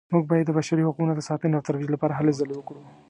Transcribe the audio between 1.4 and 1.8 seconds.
او